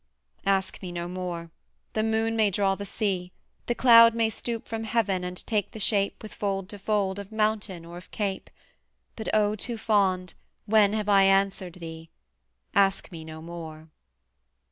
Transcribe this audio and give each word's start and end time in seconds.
Ask 0.47 0.81
me 0.81 0.91
no 0.91 1.07
more: 1.07 1.51
the 1.93 2.01
moon 2.01 2.35
may 2.35 2.49
draw 2.49 2.73
the 2.73 2.87
sea; 2.87 3.31
The 3.67 3.75
cloud 3.75 4.15
may 4.15 4.31
stoop 4.31 4.67
from 4.67 4.83
heaven 4.85 5.23
and 5.23 5.45
take 5.45 5.73
the 5.73 5.79
shape 5.79 6.23
With 6.23 6.33
fold 6.33 6.69
to 6.69 6.79
fold, 6.79 7.19
of 7.19 7.31
mountain 7.31 7.85
or 7.85 7.97
of 7.99 8.09
cape; 8.09 8.49
But 9.15 9.31
O 9.31 9.55
too 9.55 9.77
fond, 9.77 10.33
when 10.65 10.93
have 10.93 11.07
I 11.07 11.25
answered 11.25 11.73
thee? 11.75 12.09
Ask 12.73 13.11
me 13.11 13.23
no 13.23 13.43
more. 13.43 13.89